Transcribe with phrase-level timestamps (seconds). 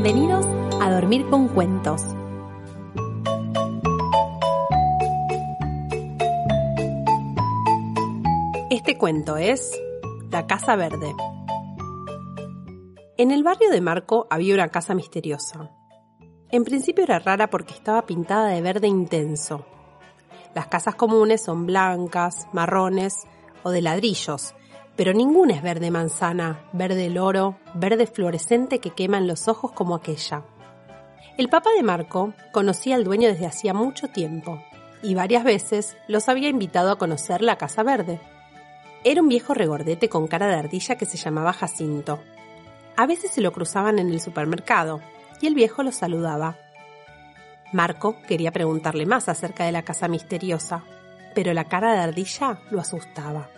[0.00, 0.46] Bienvenidos
[0.80, 2.02] a Dormir con Cuentos.
[8.70, 9.76] Este cuento es
[10.30, 11.12] La Casa Verde.
[13.16, 15.72] En el barrio de Marco había una casa misteriosa.
[16.52, 19.66] En principio era rara porque estaba pintada de verde intenso.
[20.54, 23.26] Las casas comunes son blancas, marrones
[23.64, 24.54] o de ladrillos,
[24.98, 29.94] pero ninguna es verde manzana, verde loro, verde fluorescente que quema en los ojos como
[29.94, 30.42] aquella.
[31.36, 34.60] El papá de Marco conocía al dueño desde hacía mucho tiempo
[35.00, 38.20] y varias veces los había invitado a conocer la Casa Verde.
[39.04, 42.18] Era un viejo regordete con cara de ardilla que se llamaba Jacinto.
[42.96, 45.00] A veces se lo cruzaban en el supermercado
[45.40, 46.58] y el viejo lo saludaba.
[47.72, 50.82] Marco quería preguntarle más acerca de la casa misteriosa,
[51.36, 53.48] pero la cara de ardilla lo asustaba.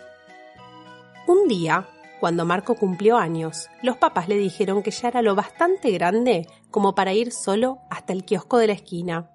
[1.27, 1.87] Un día,
[2.19, 6.95] cuando Marco cumplió años, los papás le dijeron que ya era lo bastante grande como
[6.95, 9.31] para ir solo hasta el kiosco de la esquina.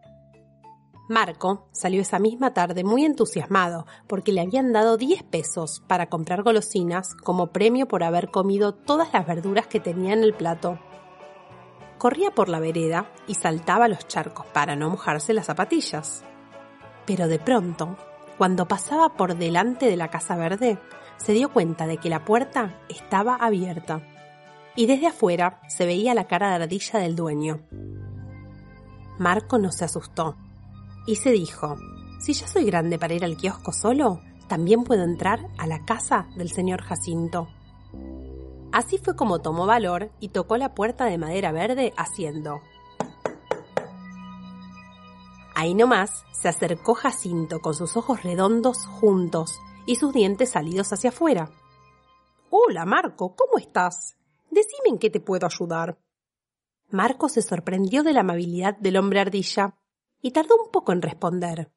[1.08, 6.42] Marco salió esa misma tarde muy entusiasmado porque le habían dado 10 pesos para comprar
[6.42, 10.80] golosinas como premio por haber comido todas las verduras que tenía en el plato.
[11.98, 16.24] Corría por la vereda y saltaba los charcos para no mojarse las zapatillas.
[17.06, 17.96] Pero de pronto,
[18.38, 20.78] cuando pasaba por delante de la Casa Verde,
[21.16, 24.02] se dio cuenta de que la puerta estaba abierta
[24.76, 27.60] y desde afuera se veía la cara de ardilla del dueño.
[29.18, 30.36] Marco no se asustó
[31.06, 31.76] y se dijo,
[32.20, 36.28] si ya soy grande para ir al kiosco solo, también puedo entrar a la casa
[36.36, 37.48] del señor Jacinto.
[38.72, 42.60] Así fue como tomó valor y tocó la puerta de madera verde haciendo.
[45.58, 51.08] Ahí nomás se acercó Jacinto con sus ojos redondos juntos y sus dientes salidos hacia
[51.08, 51.50] afuera.
[52.50, 54.18] Hola, Marco, ¿cómo estás?
[54.50, 55.98] Decime en qué te puedo ayudar.
[56.90, 59.78] Marco se sorprendió de la amabilidad del hombre ardilla
[60.20, 61.72] y tardó un poco en responder.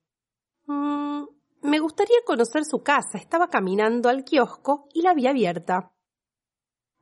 [0.68, 1.24] Mm,
[1.62, 3.18] me gustaría conocer su casa.
[3.18, 5.94] Estaba caminando al kiosco y la vi abierta.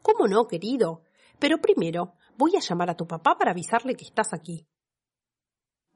[0.04, 1.02] ¿Cómo no, querido?
[1.40, 4.68] Pero primero voy a llamar a tu papá para avisarle que estás aquí.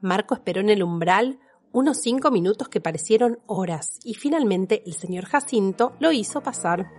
[0.01, 1.39] Marco esperó en el umbral
[1.71, 6.91] unos cinco minutos que parecieron horas y finalmente el señor Jacinto lo hizo pasar.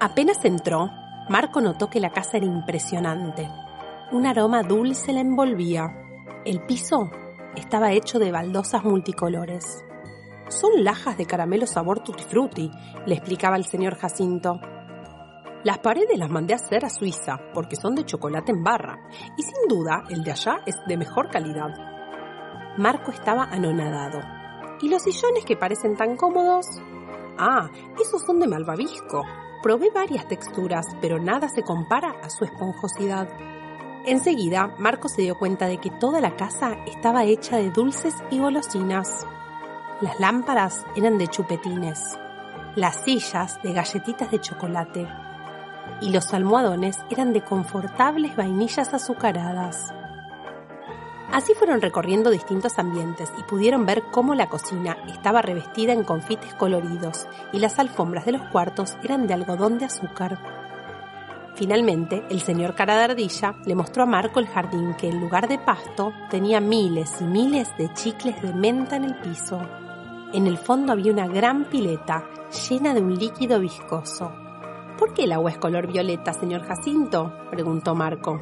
[0.00, 0.90] Apenas entró,
[1.28, 3.48] Marco notó que la casa era impresionante.
[4.12, 5.88] Un aroma dulce la envolvía.
[6.44, 7.10] El piso
[7.54, 9.84] estaba hecho de baldosas multicolores.
[10.48, 12.70] Son lajas de caramelo sabor tutti frutti,
[13.04, 14.60] le explicaba el señor Jacinto.
[15.64, 19.00] Las paredes las mandé a hacer a Suiza porque son de chocolate en barra
[19.36, 21.74] y sin duda el de allá es de mejor calidad.
[22.76, 24.20] Marco estaba anonadado.
[24.80, 26.64] ¿Y los sillones que parecen tan cómodos?
[27.36, 27.68] Ah,
[28.00, 29.24] esos son de malvavisco.
[29.60, 33.28] Probé varias texturas, pero nada se compara a su esponjosidad.
[34.06, 38.38] Enseguida, Marco se dio cuenta de que toda la casa estaba hecha de dulces y
[38.38, 39.26] golosinas.
[40.00, 42.16] Las lámparas eran de chupetines,
[42.76, 45.08] las sillas de galletitas de chocolate
[46.00, 49.92] y los almohadones eran de confortables vainillas azucaradas.
[51.32, 56.54] Así fueron recorriendo distintos ambientes y pudieron ver cómo la cocina estaba revestida en confites
[56.54, 60.38] coloridos y las alfombras de los cuartos eran de algodón de azúcar.
[61.54, 66.12] Finalmente, el señor cara le mostró a Marco el jardín que en lugar de pasto
[66.30, 69.60] tenía miles y miles de chicles de menta en el piso.
[70.32, 72.24] En el fondo había una gran pileta
[72.70, 74.47] llena de un líquido viscoso.
[74.98, 77.32] ¿Por qué el agua es color violeta, señor Jacinto?
[77.50, 78.40] preguntó Marco.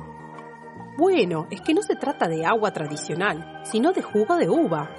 [0.97, 4.91] Bueno, es que no se trata de agua tradicional, sino de jugo de uva,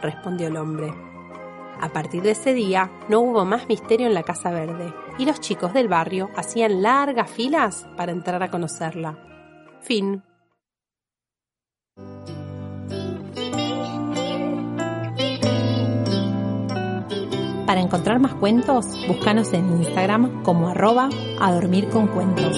[0.00, 0.94] respondió el hombre.
[1.80, 5.40] A partir de ese día no hubo más misterio en la Casa Verde y los
[5.40, 9.18] chicos del barrio hacían largas filas para entrar a conocerla.
[9.80, 10.22] Fin.
[17.66, 21.08] Para encontrar más cuentos, búscanos en Instagram como arroba
[21.40, 22.56] a dormir con cuentos.